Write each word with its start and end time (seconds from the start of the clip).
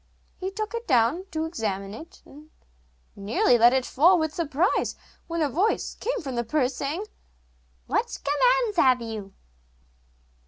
He 0.35 0.49
took 0.49 0.73
it 0.73 0.87
down 0.87 1.27
to 1.29 1.45
examine 1.45 1.93
it, 1.93 2.23
and 2.25 2.49
nearly 3.15 3.59
let 3.59 3.71
it 3.71 3.85
fall 3.85 4.17
with 4.17 4.33
surprise 4.33 4.95
when 5.27 5.43
a 5.43 5.47
voice 5.49 5.93
came 5.93 6.19
from 6.23 6.33
the 6.33 6.43
purse 6.43 6.73
saying: 6.73 7.05
'What 7.85 8.17
commands 8.23 8.77
have 8.77 8.99
you? 8.99 9.33